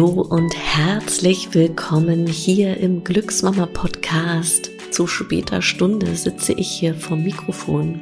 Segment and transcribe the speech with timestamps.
[0.00, 4.70] Hallo und herzlich willkommen hier im Glücksmama Podcast.
[4.90, 8.00] Zu später Stunde sitze ich hier vom Mikrofon.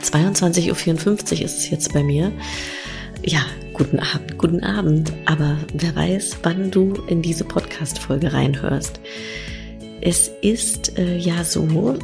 [0.00, 2.30] 22.54 Uhr ist es jetzt bei mir.
[3.24, 5.12] Ja, guten Abend, guten Abend.
[5.24, 9.00] Aber wer weiß, wann du in diese Podcast-Folge reinhörst.
[10.00, 11.98] Es ist äh, ja so,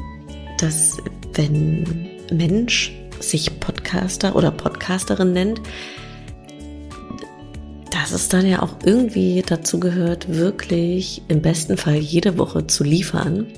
[0.58, 0.96] dass
[1.34, 5.60] wenn Mensch sich Podcaster oder Podcasterin nennt,
[8.08, 12.82] dass es dann ja auch irgendwie dazu gehört, wirklich im besten Fall jede Woche zu
[12.82, 13.48] liefern.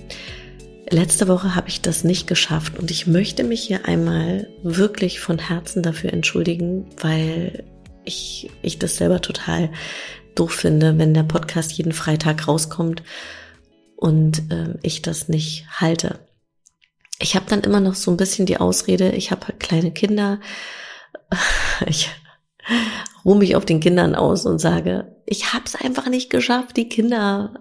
[0.91, 5.39] Letzte Woche habe ich das nicht geschafft und ich möchte mich hier einmal wirklich von
[5.39, 7.63] Herzen dafür entschuldigen, weil
[8.05, 9.71] ich, ich das selber total
[10.35, 13.05] doof finde, wenn der Podcast jeden Freitag rauskommt
[13.95, 16.27] und äh, ich das nicht halte.
[17.21, 20.41] Ich habe dann immer noch so ein bisschen die Ausrede, ich habe halt kleine Kinder.
[21.87, 22.11] Ich
[23.25, 26.77] ruhe mich auf den Kindern aus und sage, ich habe es einfach nicht geschafft.
[26.77, 27.55] Die Kinder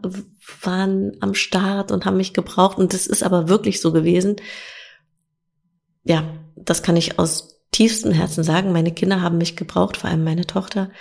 [0.61, 4.37] waren am Start und haben mich gebraucht und das ist aber wirklich so gewesen.
[6.03, 6.23] Ja,
[6.55, 8.71] das kann ich aus tiefstem Herzen sagen.
[8.71, 10.91] Meine Kinder haben mich gebraucht, vor allem meine Tochter,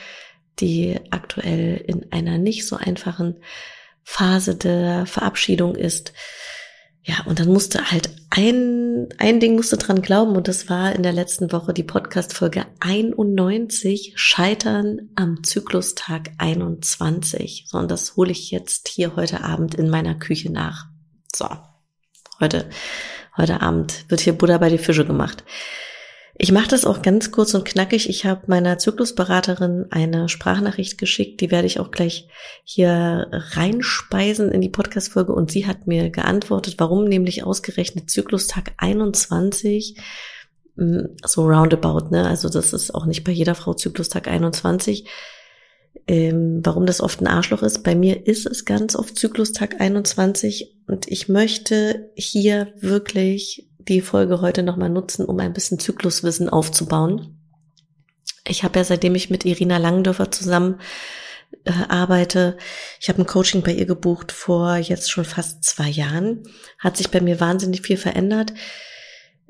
[0.59, 3.37] die aktuell in einer nicht so einfachen
[4.03, 6.13] Phase der Verabschiedung ist.
[7.09, 11.03] Ja, und dann musste halt ein, ein Ding musste dran glauben und das war in
[11.03, 17.65] der letzten Woche die Podcast-Folge 91, Scheitern am Zyklustag 21.
[17.67, 20.89] So, und das hole ich jetzt hier heute Abend in meiner Küche nach.
[21.35, 21.49] So,
[22.41, 22.69] heute,
[23.39, 25.45] heute Abend wird hier Buddha bei die Fische gemacht.
[26.41, 28.09] Ich mache das auch ganz kurz und knackig.
[28.09, 32.29] Ich habe meiner Zyklusberaterin eine Sprachnachricht geschickt, die werde ich auch gleich
[32.63, 39.97] hier reinspeisen in die Podcast-Folge und sie hat mir geantwortet, warum nämlich ausgerechnet Zyklustag 21
[40.77, 42.29] hm, so roundabout, ne?
[42.29, 45.07] Also das ist auch nicht bei jeder Frau Zyklustag 21.
[46.07, 47.83] Ähm, warum das oft ein Arschloch ist.
[47.83, 54.41] Bei mir ist es ganz oft Zyklustag 21 und ich möchte hier wirklich die Folge
[54.41, 57.39] heute nochmal nutzen, um ein bisschen Zykluswissen aufzubauen.
[58.47, 60.81] Ich habe ja, seitdem ich mit Irina Langendorfer zusammen
[61.65, 62.57] äh, arbeite,
[63.01, 66.43] ich habe ein Coaching bei ihr gebucht vor jetzt schon fast zwei Jahren,
[66.79, 68.53] hat sich bei mir wahnsinnig viel verändert.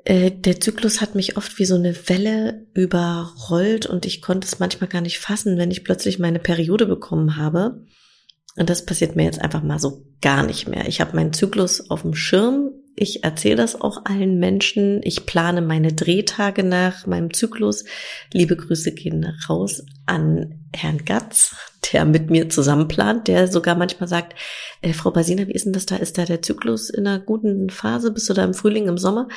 [0.04, 4.58] Äh, der Zyklus hat mich oft wie so eine Welle überrollt und ich konnte es
[4.58, 7.84] manchmal gar nicht fassen, wenn ich plötzlich meine Periode bekommen habe.
[8.56, 10.88] Und das passiert mir jetzt einfach mal so gar nicht mehr.
[10.88, 12.70] Ich habe meinen Zyklus auf dem Schirm.
[13.00, 15.00] Ich erzähle das auch allen Menschen.
[15.04, 17.84] Ich plane meine Drehtage nach meinem Zyklus.
[18.32, 21.54] Liebe Grüße gehen raus an Herrn Gatz,
[21.92, 24.34] der mit mir zusammen plant, der sogar manchmal sagt,
[24.82, 25.96] äh, Frau Basina, wie ist denn das da?
[25.96, 28.10] Ist da der Zyklus in einer guten Phase?
[28.10, 29.28] Bist du da im Frühling, im Sommer?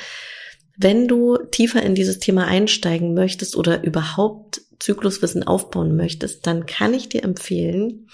[0.76, 6.94] Wenn du tiefer in dieses Thema einsteigen möchtest oder überhaupt Zykluswissen aufbauen möchtest, dann kann
[6.94, 8.08] ich dir empfehlen,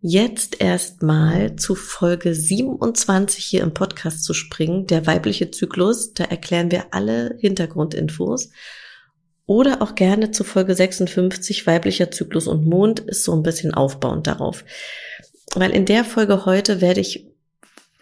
[0.00, 6.14] jetzt erstmal zu Folge 27 hier im Podcast zu springen, der weibliche Zyklus.
[6.14, 8.50] Da erklären wir alle Hintergrundinfos.
[9.46, 14.26] Oder auch gerne zu Folge 56, weiblicher Zyklus und Mond, ist so ein bisschen aufbauend
[14.26, 14.64] darauf.
[15.54, 17.26] Weil in der Folge heute werde ich,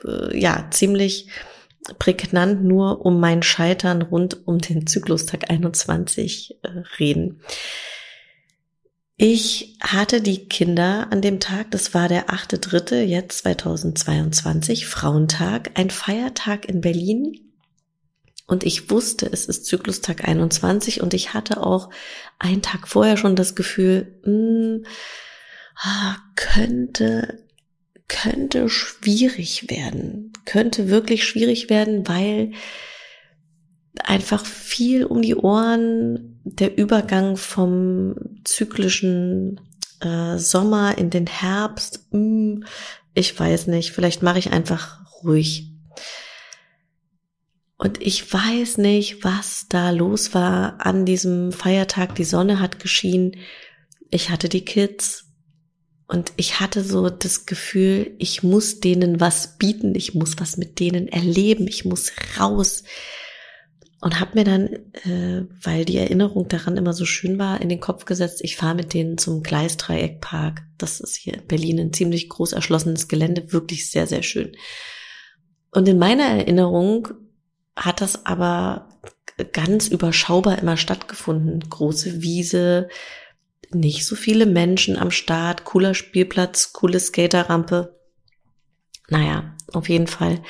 [0.05, 1.29] äh, ja, ziemlich
[2.01, 6.69] prägnant nur um mein Scheitern rund um den Zyklustag 21 äh,
[6.99, 7.41] reden.
[9.19, 13.01] Ich hatte die Kinder an dem Tag, das war der 8.3.
[13.03, 17.33] jetzt 2022, Frauentag, ein Feiertag in Berlin.
[18.47, 21.89] Und ich wusste, es ist Zyklustag 21 und ich hatte auch
[22.39, 24.87] einen Tag vorher schon das Gefühl, mh, hm,
[25.77, 27.43] ah, könnte,
[28.09, 32.53] könnte schwierig werden, könnte wirklich schwierig werden, weil
[34.05, 39.61] einfach viel um die Ohren, der Übergang vom zyklischen
[40.01, 42.65] äh, Sommer in den Herbst, mh, hm,
[43.15, 45.73] ich weiß nicht, vielleicht mache ich einfach ruhig.
[47.79, 52.15] Und ich weiß nicht, was da los war an diesem Feiertag.
[52.15, 53.37] Die Sonne hat geschienen.
[54.11, 55.25] Ich hatte die Kids.
[56.09, 59.95] Und ich hatte so das Gefühl, ich muss denen was bieten.
[59.95, 61.67] Ich muss was mit denen erleben.
[61.69, 62.85] Ich muss raus
[64.07, 64.69] und habe mir dann,
[65.05, 68.77] äh, weil die Erinnerung daran immer so schön war, in den Kopf gesetzt, ich fahre
[68.77, 70.63] mit denen zum Gleisdreieckpark.
[70.79, 74.57] Das ist hier in Berlin ein ziemlich groß erschlossenes Gelände, wirklich sehr, sehr schön.
[75.73, 77.09] Und in meiner Erinnerung
[77.75, 78.91] hat das aber
[79.53, 81.69] ganz überschaubar immer stattgefunden.
[81.69, 82.89] Große Wiese,
[83.73, 87.99] nicht so viele Menschen am Start, cooler Spielplatz, coole Skaterrampe.
[89.09, 90.45] Naja, auf jeden Fall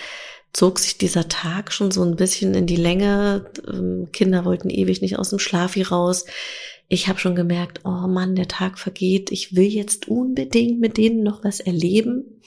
[0.56, 3.44] zog sich dieser Tag schon so ein bisschen in die Länge.
[3.68, 6.24] Ähm, Kinder wollten ewig nicht aus dem Schlafi raus.
[6.88, 9.30] Ich habe schon gemerkt, oh Mann, der Tag vergeht.
[9.30, 12.40] Ich will jetzt unbedingt mit denen noch was erleben.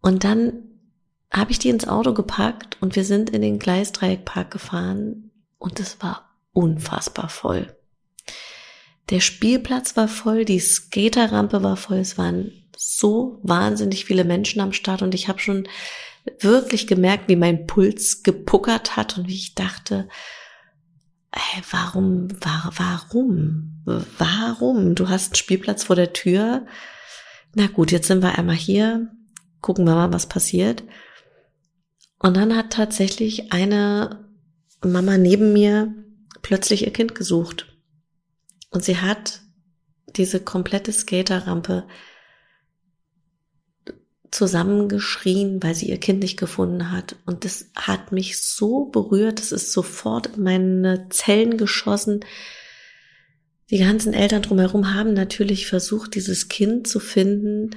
[0.00, 0.62] Und dann
[1.30, 6.00] habe ich die ins Auto gepackt und wir sind in den Gleisdreieckpark gefahren und es
[6.00, 7.76] war unfassbar voll.
[9.10, 14.72] Der Spielplatz war voll, die Skaterrampe war voll, es waren so wahnsinnig viele Menschen am
[14.72, 15.68] Start und ich habe schon
[16.40, 20.08] wirklich gemerkt, wie mein Puls gepuckert hat und wie ich dachte,
[21.32, 23.82] ey, warum, war, warum,
[24.18, 24.94] warum?
[24.94, 26.66] Du hast einen Spielplatz vor der Tür.
[27.54, 29.08] Na gut, jetzt sind wir einmal hier,
[29.60, 30.84] gucken wir mal, was passiert.
[32.18, 34.24] Und dann hat tatsächlich eine
[34.82, 35.94] Mama neben mir
[36.42, 37.66] plötzlich ihr Kind gesucht.
[38.70, 39.42] Und sie hat
[40.16, 41.86] diese komplette Skaterrampe
[44.30, 47.16] zusammengeschrien, weil sie ihr Kind nicht gefunden hat.
[47.26, 52.20] Und das hat mich so berührt, es ist sofort in meine Zellen geschossen.
[53.70, 57.70] Die ganzen Eltern drumherum haben natürlich versucht, dieses Kind zu finden,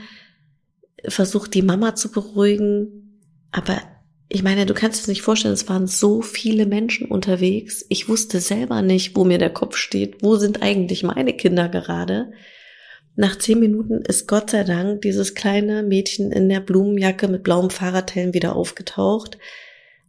[1.08, 3.22] versucht, die Mama zu beruhigen.
[3.52, 3.82] Aber
[4.28, 7.84] ich meine, du kannst es nicht vorstellen, es waren so viele Menschen unterwegs.
[7.90, 10.22] Ich wusste selber nicht, wo mir der Kopf steht.
[10.22, 12.32] Wo sind eigentlich meine Kinder gerade?
[13.16, 17.70] Nach zehn Minuten ist Gott sei Dank dieses kleine Mädchen in der Blumenjacke mit blauem
[17.70, 19.38] Fahrradhelm wieder aufgetaucht.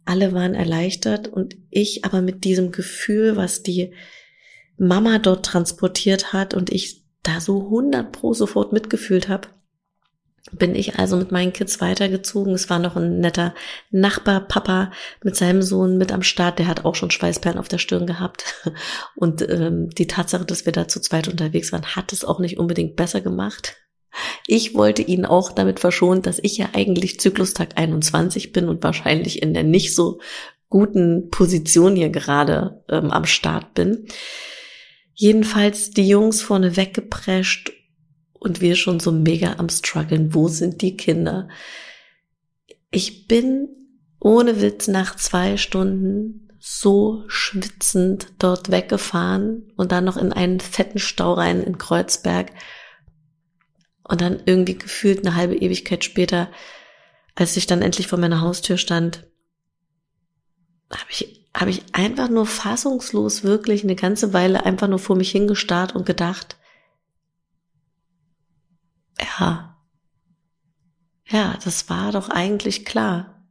[0.05, 3.93] Alle waren erleichtert und ich aber mit diesem Gefühl, was die
[4.77, 9.49] Mama dort transportiert hat und ich da so hundert pro sofort mitgefühlt habe,
[10.51, 12.53] bin ich also mit meinen Kids weitergezogen.
[12.53, 13.53] Es war noch ein netter
[13.91, 14.91] Nachbarpapa
[15.23, 16.59] mit seinem Sohn mit am Start.
[16.59, 18.55] Der hat auch schon Schweißperlen auf der Stirn gehabt.
[19.15, 22.57] Und ähm, die Tatsache, dass wir da zu zweit unterwegs waren, hat es auch nicht
[22.57, 23.77] unbedingt besser gemacht.
[24.47, 29.41] Ich wollte ihn auch damit verschonen, dass ich ja eigentlich Zyklustag 21 bin und wahrscheinlich
[29.41, 30.19] in der nicht so
[30.69, 34.07] guten Position hier gerade ähm, am Start bin.
[35.13, 37.71] Jedenfalls die Jungs vorne weggeprescht
[38.41, 40.33] und wir schon so mega am struggeln.
[40.33, 41.47] Wo sind die Kinder?
[42.89, 43.69] Ich bin
[44.19, 50.97] ohne Witz nach zwei Stunden so schwitzend dort weggefahren und dann noch in einen fetten
[50.97, 52.51] Stau rein in Kreuzberg.
[54.03, 56.49] Und dann irgendwie gefühlt eine halbe Ewigkeit später,
[57.35, 59.27] als ich dann endlich vor meiner Haustür stand,
[60.89, 65.29] habe ich, hab ich einfach nur fassungslos wirklich eine ganze Weile einfach nur vor mich
[65.29, 66.57] hingestarrt und gedacht,
[69.41, 69.77] ja,
[71.27, 73.47] ja, das war doch eigentlich klar,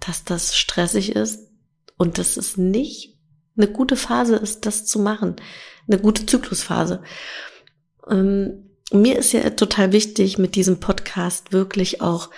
[0.00, 1.50] dass das stressig ist
[1.96, 3.18] und dass es nicht
[3.56, 5.36] eine gute Phase ist, das zu machen,
[5.86, 7.02] eine gute Zyklusphase.
[8.08, 12.30] Ähm, mir ist ja total wichtig, mit diesem Podcast wirklich auch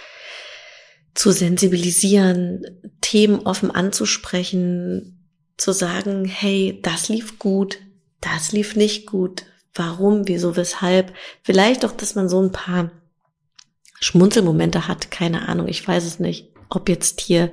[1.14, 2.62] zu sensibilisieren,
[3.00, 7.78] Themen offen anzusprechen, zu sagen, hey, das lief gut,
[8.20, 9.46] das lief nicht gut,
[9.78, 11.14] warum, wieso, weshalb.
[11.42, 12.90] Vielleicht auch, dass man so ein paar
[14.00, 17.52] Schmunzelmomente hat, keine Ahnung, ich weiß es nicht, ob jetzt hier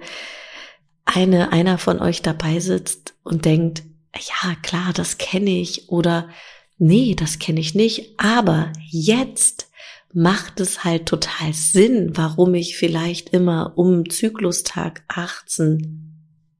[1.06, 3.84] eine, einer von euch dabei sitzt und denkt,
[4.16, 6.30] ja, klar, das kenne ich oder
[6.78, 9.70] nee, das kenne ich nicht, aber jetzt
[10.14, 16.14] macht es halt total Sinn, warum ich vielleicht immer um Zyklustag 18,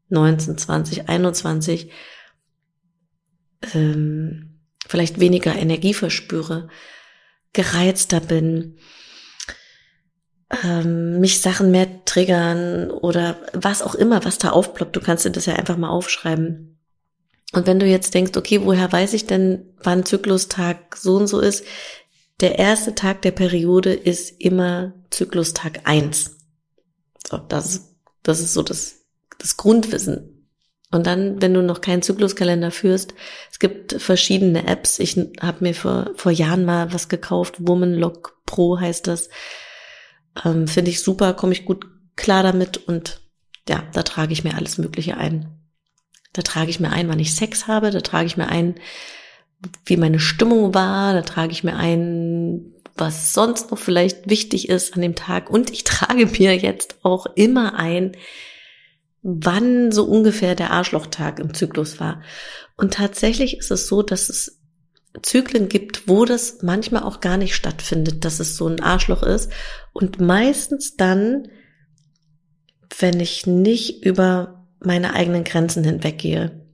[0.10, 1.92] 19, 20, 21
[3.74, 4.53] ähm,
[4.88, 6.70] vielleicht weniger Energie verspüre,
[7.54, 8.78] gereizter bin,
[10.64, 14.96] ähm, mich Sachen mehr triggern oder was auch immer, was da aufploppt.
[14.96, 16.80] Du kannst dir das ja einfach mal aufschreiben.
[17.54, 21.40] Und wenn du jetzt denkst, okay, woher weiß ich denn, wann Zyklustag so und so
[21.40, 21.64] ist?
[22.40, 26.38] Der erste Tag der Periode ist immer Zyklustag eins.
[27.28, 29.06] So, das, das ist so das,
[29.38, 30.33] das Grundwissen.
[30.94, 33.16] Und dann, wenn du noch keinen Zykluskalender führst,
[33.52, 35.00] es gibt verschiedene Apps.
[35.00, 37.56] Ich habe mir vor, vor Jahren mal was gekauft.
[37.58, 39.30] Womanlock Pro heißt das.
[40.46, 43.22] Ähm, Finde ich super, komme ich gut klar damit und
[43.68, 45.58] ja, da trage ich mir alles Mögliche ein.
[46.32, 48.76] Da trage ich mir ein, wann ich Sex habe, da trage ich mir ein,
[49.86, 54.94] wie meine Stimmung war, da trage ich mir ein, was sonst noch vielleicht wichtig ist
[54.94, 58.16] an dem Tag und ich trage mir jetzt auch immer ein,
[59.24, 62.22] wann so ungefähr der Arschlochtag im Zyklus war.
[62.76, 64.60] Und tatsächlich ist es so, dass es
[65.22, 69.52] Zyklen gibt, wo das manchmal auch gar nicht stattfindet, dass es so ein Arschloch ist.
[69.94, 71.48] Und meistens dann,
[73.00, 76.68] wenn ich nicht über meine eigenen Grenzen hinweggehe.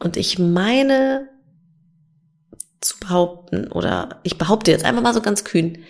[0.00, 1.28] Und ich meine
[2.80, 5.84] zu behaupten, oder ich behaupte jetzt einfach mal so ganz kühn,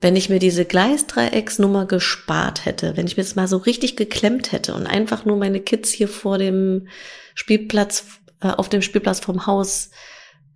[0.00, 4.52] wenn ich mir diese Gleisdreiecksnummer gespart hätte, wenn ich mir das mal so richtig geklemmt
[4.52, 6.88] hätte und einfach nur meine Kids hier vor dem
[7.34, 8.04] Spielplatz,
[8.40, 9.90] äh, auf dem Spielplatz vom Haus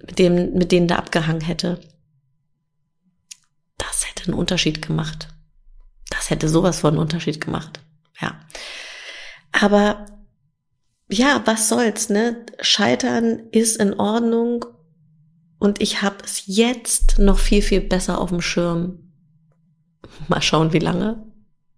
[0.06, 1.80] mit dem, mit denen da abgehangen hätte,
[3.78, 5.28] das hätte einen Unterschied gemacht.
[6.10, 7.80] Das hätte sowas von einen Unterschied gemacht.
[8.20, 8.40] Ja.
[9.52, 10.06] Aber
[11.08, 12.44] ja, was soll's, ne?
[12.60, 14.66] Scheitern ist in Ordnung
[15.58, 19.09] und ich habe es jetzt noch viel, viel besser auf dem Schirm.
[20.28, 21.24] Mal schauen, wie lange.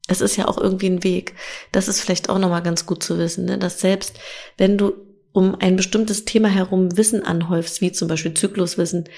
[0.08, 1.34] Es ist ja auch irgendwie ein Weg.
[1.70, 3.58] Das ist vielleicht auch nochmal ganz gut zu wissen, ne?
[3.58, 4.18] dass selbst
[4.58, 4.92] wenn du
[5.32, 9.08] um ein bestimmtes Thema herum Wissen anhäufst, wie zum Beispiel Zykluswissen,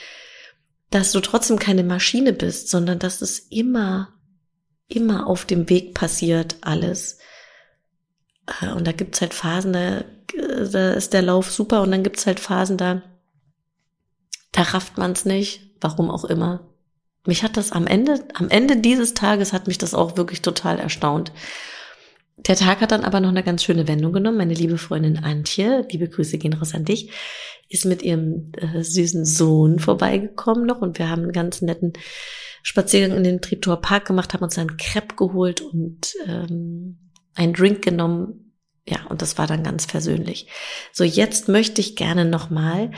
[0.90, 4.14] dass du trotzdem keine Maschine bist, sondern dass es immer,
[4.86, 7.18] immer auf dem Weg passiert, alles.
[8.60, 10.04] Äh, und da gibt's halt Phasen, da,
[10.70, 13.02] da ist der Lauf super und dann gibt's halt Phasen, da,
[14.52, 16.73] da rafft man's nicht, warum auch immer.
[17.26, 20.78] Mich hat das am Ende, am Ende dieses Tages hat mich das auch wirklich total
[20.78, 21.32] erstaunt.
[22.36, 24.36] Der Tag hat dann aber noch eine ganz schöne Wendung genommen.
[24.36, 27.10] Meine liebe Freundin Antje, liebe Grüße gehen raus an dich,
[27.68, 31.94] ist mit ihrem äh, süßen Sohn vorbeigekommen noch und wir haben einen ganz netten
[32.62, 37.82] Spaziergang in den Treptower Park gemacht, haben uns einen Crepe geholt und ähm, einen Drink
[37.82, 38.52] genommen.
[38.86, 40.48] Ja, und das war dann ganz versöhnlich.
[40.92, 42.90] So, jetzt möchte ich gerne nochmal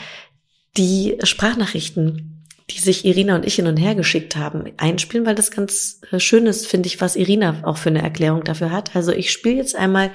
[0.77, 2.36] die Sprachnachrichten
[2.71, 6.19] die sich Irina und ich hin und her geschickt haben, einspielen, weil das ganz äh,
[6.19, 8.97] schön ist, finde ich, was Irina auch für eine Erklärung dafür hat.
[8.97, 10.11] Also ich spiele jetzt einmal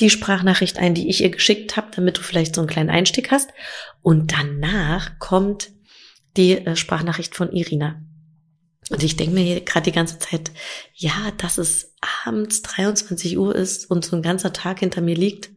[0.00, 3.30] die Sprachnachricht ein, die ich ihr geschickt habe, damit du vielleicht so einen kleinen Einstieg
[3.30, 3.50] hast.
[4.02, 5.70] Und danach kommt
[6.36, 8.02] die äh, Sprachnachricht von Irina.
[8.90, 10.50] Und ich denke mir gerade die ganze Zeit,
[10.94, 11.94] ja, dass es
[12.26, 15.50] abends 23 Uhr ist und so ein ganzer Tag hinter mir liegt,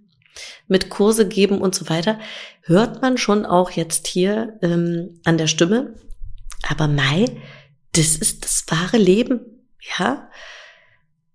[0.67, 2.19] mit Kurse geben und so weiter,
[2.61, 5.95] hört man schon auch jetzt hier ähm, an der Stimme,
[6.63, 7.25] aber Mai,
[7.93, 9.41] das ist das wahre Leben,
[9.97, 10.29] ja.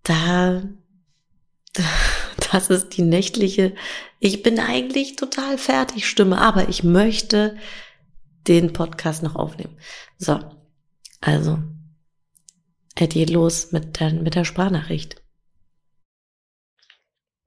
[0.02, 0.62] Da,
[2.52, 3.74] das ist die nächtliche,
[4.18, 7.56] ich bin eigentlich total fertig Stimme, aber ich möchte
[8.48, 9.78] den Podcast noch aufnehmen.
[10.18, 10.40] So,
[11.20, 11.58] also,
[12.94, 15.22] er geht los mit der, mit der Sprachnachricht.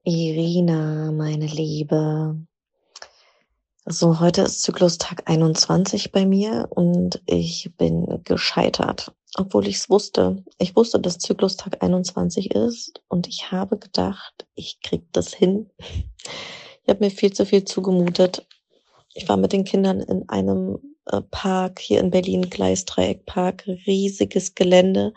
[0.04, 2.46] Irina, meine Liebe,
[3.88, 10.42] so, heute ist Zyklustag 21 bei mir und ich bin gescheitert, obwohl ich es wusste.
[10.58, 15.70] Ich wusste, dass Zyklustag 21 ist und ich habe gedacht, ich krieg das hin.
[16.82, 18.44] Ich habe mir viel zu viel zugemutet.
[19.14, 25.14] Ich war mit den Kindern in einem äh, Park hier in Berlin, Gleisdreieckpark, riesiges Gelände,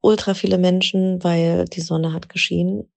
[0.00, 2.88] ultra viele Menschen, weil die Sonne hat geschienen.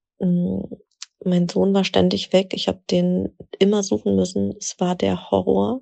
[1.25, 2.53] Mein Sohn war ständig weg.
[2.53, 4.55] Ich habe den immer suchen müssen.
[4.59, 5.81] Es war der Horror.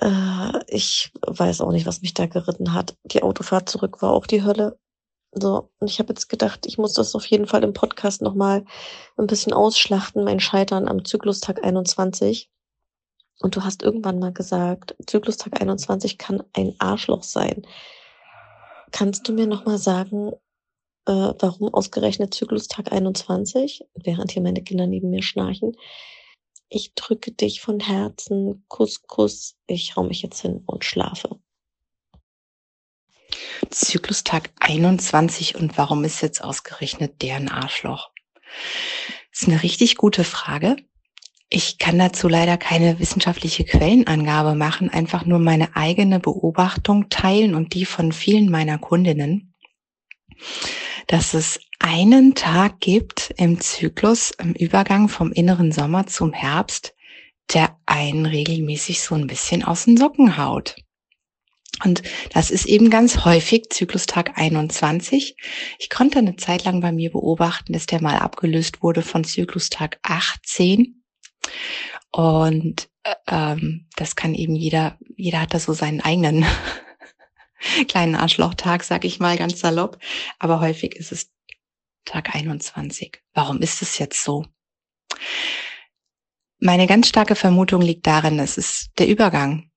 [0.00, 2.96] Äh, ich weiß auch nicht, was mich da geritten hat.
[3.04, 4.78] Die Autofahrt zurück war auch die Hölle.
[5.32, 8.64] So, und ich habe jetzt gedacht, ich muss das auf jeden Fall im Podcast nochmal
[9.16, 12.50] ein bisschen ausschlachten, mein Scheitern am Zyklustag 21.
[13.40, 17.66] Und du hast irgendwann mal gesagt, Zyklustag 21 kann ein Arschloch sein.
[18.92, 20.32] Kannst du mir nochmal sagen,
[21.06, 25.76] äh, warum ausgerechnet Zyklustag 21, während hier meine Kinder neben mir schnarchen.
[26.68, 31.38] Ich drücke dich von Herzen, Kuss, Kuss, ich hau mich jetzt hin und schlafe.
[33.70, 38.10] Zyklustag 21 und warum ist jetzt ausgerechnet deren Arschloch?
[39.30, 40.76] Das ist eine richtig gute Frage.
[41.50, 47.74] Ich kann dazu leider keine wissenschaftliche Quellenangabe machen, einfach nur meine eigene Beobachtung teilen und
[47.74, 49.53] die von vielen meiner Kundinnen
[51.06, 56.94] dass es einen Tag gibt im Zyklus, im Übergang vom inneren Sommer zum Herbst,
[57.52, 60.76] der einen regelmäßig so ein bisschen aus den Socken haut.
[61.82, 65.36] Und das ist eben ganz häufig Zyklustag 21.
[65.78, 69.98] Ich konnte eine Zeit lang bei mir beobachten, dass der mal abgelöst wurde von Zyklustag
[70.02, 71.02] 18.
[72.12, 76.46] Und äh, ähm, das kann eben jeder, jeder hat da so seinen eigenen
[77.88, 79.98] kleinen Arschlochtag, sag ich mal ganz salopp.
[80.38, 81.30] Aber häufig ist es
[82.04, 83.22] Tag 21.
[83.32, 84.44] Warum ist es jetzt so?
[86.58, 89.70] Meine ganz starke Vermutung liegt darin, es ist der Übergang.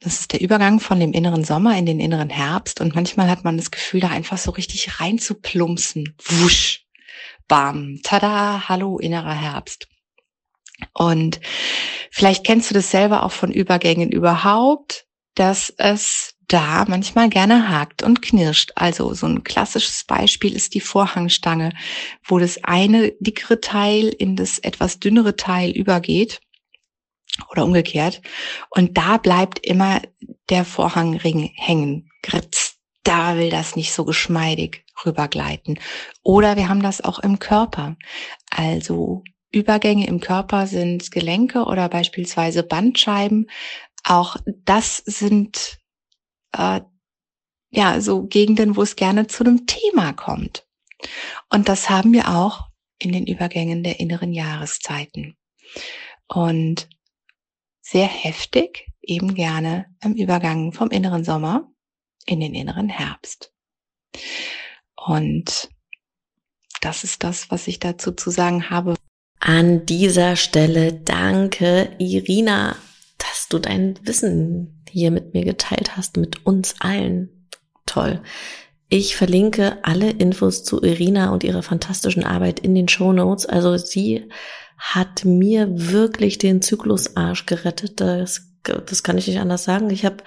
[0.00, 3.44] Das ist der Übergang von dem inneren Sommer in den inneren Herbst und manchmal hat
[3.44, 6.14] man das Gefühl, da einfach so richtig reinzuplumpsen.
[6.22, 6.86] Wusch,
[7.48, 9.88] bam, tada, hallo, innerer Herbst.
[10.92, 11.40] Und
[12.10, 15.05] vielleicht kennst du das selber auch von Übergängen überhaupt,
[15.36, 18.72] dass es da manchmal gerne hakt und knirscht.
[18.76, 21.72] Also so ein klassisches Beispiel ist die Vorhangstange,
[22.24, 26.40] wo das eine dickere Teil in das etwas dünnere Teil übergeht
[27.50, 28.22] oder umgekehrt.
[28.70, 30.00] Und da bleibt immer
[30.48, 32.10] der Vorhangring hängen.
[32.22, 35.78] gritzt, da will das nicht so geschmeidig rübergleiten.
[36.22, 37.96] Oder wir haben das auch im Körper.
[38.50, 43.48] Also Übergänge im Körper sind Gelenke oder beispielsweise Bandscheiben.
[44.04, 45.78] Auch das sind
[46.52, 46.80] äh,
[47.70, 50.66] ja so Gegenden, wo es gerne zu einem Thema kommt.
[51.50, 55.36] Und das haben wir auch in den Übergängen der inneren Jahreszeiten.
[56.28, 56.88] Und
[57.82, 61.70] sehr heftig, eben gerne im Übergang vom inneren Sommer
[62.26, 63.52] in den inneren Herbst.
[64.96, 65.68] Und
[66.80, 68.96] das ist das, was ich dazu zu sagen habe.
[69.38, 72.76] An dieser Stelle danke, Irina,
[73.18, 77.48] dass du dein Wissen hier mit mir geteilt hast, mit uns allen.
[77.86, 78.20] Toll.
[78.88, 83.46] Ich verlinke alle Infos zu Irina und ihrer fantastischen Arbeit in den Show Notes.
[83.46, 84.28] Also sie
[84.78, 88.00] hat mir wirklich den Zyklusarsch gerettet.
[88.00, 89.90] Das, das kann ich nicht anders sagen.
[89.90, 90.18] Ich habe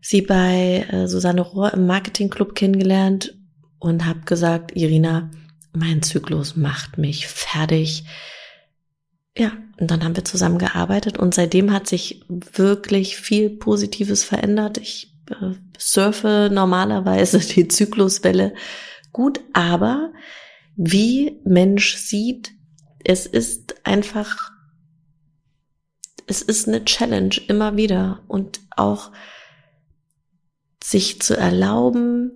[0.00, 3.36] sie bei äh, Susanne Rohr im Marketingclub kennengelernt
[3.78, 5.30] und habe gesagt, Irina,
[5.72, 8.04] mein Zyklus macht mich fertig.
[9.36, 14.78] Ja, und dann haben wir zusammen gearbeitet und seitdem hat sich wirklich viel Positives verändert.
[14.78, 18.54] Ich äh, surfe normalerweise die Zykluswelle
[19.12, 20.12] gut, aber
[20.76, 22.52] wie Mensch sieht,
[23.04, 24.50] es ist einfach,
[26.26, 29.12] es ist eine Challenge immer wieder und auch
[30.82, 32.32] sich zu erlauben,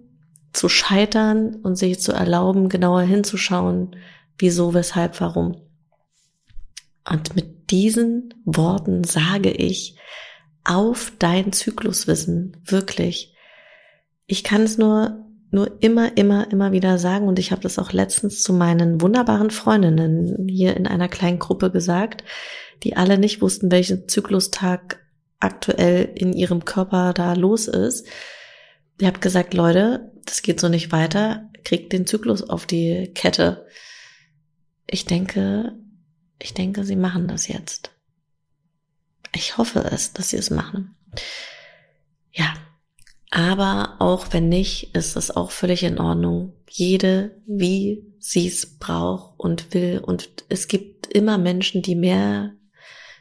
[0.53, 3.97] zu scheitern und sich zu erlauben, genauer hinzuschauen,
[4.39, 5.68] wieso, weshalb, warum.
[7.05, 9.97] Und mit diesen Worten sage ich,
[10.65, 13.35] auf dein Zykluswissen, wirklich.
[14.27, 17.93] Ich kann es nur, nur immer, immer, immer wieder sagen und ich habe das auch
[17.93, 22.23] letztens zu meinen wunderbaren Freundinnen hier in einer kleinen Gruppe gesagt,
[22.83, 25.01] die alle nicht wussten, welchen Zyklustag
[25.41, 28.07] aktuell in ihrem Körper da los ist.
[29.01, 33.67] Ich habe gesagt, Leute, das geht so nicht weiter, kriegt den Zyklus auf die Kette.
[34.87, 35.79] Ich denke,
[36.39, 37.91] ich denke, sie machen das jetzt.
[39.35, 40.95] Ich hoffe es, dass sie es machen.
[42.33, 42.55] Ja,
[43.31, 46.55] aber auch wenn nicht, ist es auch völlig in Ordnung.
[46.69, 49.99] Jede, wie sie es braucht und will.
[49.99, 52.55] Und es gibt immer Menschen, die mehr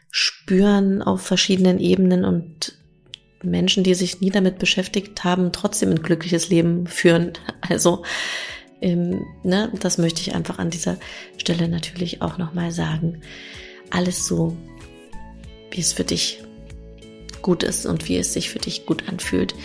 [0.10, 2.78] spüren auf verschiedenen Ebenen und
[3.44, 7.34] Menschen, die sich nie damit beschäftigt haben, trotzdem ein glückliches Leben führen.
[7.70, 8.04] Also
[8.82, 10.98] ähm, ne, das möchte ich einfach an dieser
[11.38, 13.22] Stelle natürlich auch nochmal sagen.
[13.90, 14.56] Alles so,
[15.72, 16.44] wie es für dich
[17.42, 19.56] gut ist und wie es sich für dich gut anfühlt.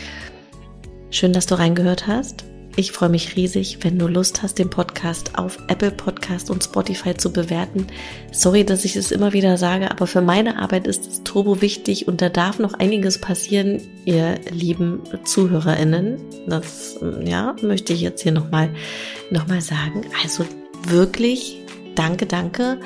[1.11, 2.44] Schön, dass du reingehört hast.
[2.75, 7.15] Ich freue mich riesig, wenn du Lust hast, den Podcast auf Apple Podcast und Spotify
[7.15, 7.87] zu bewerten.
[8.33, 12.09] Sorry, dass ich es immer wieder sage, aber für meine Arbeit ist es turbo wichtig
[12.09, 16.17] und da darf noch einiges passieren, ihr lieben ZuhörerInnen.
[16.47, 18.71] Das, ja, möchte ich jetzt hier nochmal,
[19.31, 20.07] noch mal sagen.
[20.23, 20.47] Also
[20.89, 21.61] wirklich,
[21.95, 22.81] danke, danke.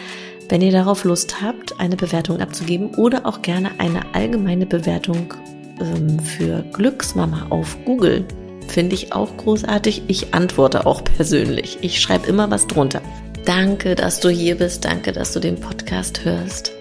[0.49, 5.33] Wenn ihr darauf Lust habt, eine Bewertung abzugeben oder auch gerne eine allgemeine Bewertung
[5.81, 8.25] ähm, für Glücksmama auf Google
[8.68, 10.02] Finde ich auch großartig.
[10.09, 11.79] Ich antworte auch persönlich.
[11.81, 13.00] Ich schreibe immer was drunter.
[13.44, 14.85] Danke, dass du hier bist.
[14.85, 16.72] Danke, dass du den Podcast hörst.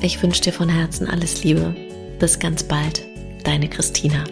[0.00, 1.74] Ich wünsche dir von Herzen alles Liebe.
[2.18, 3.02] Bis ganz bald.
[3.44, 4.24] Deine Christina.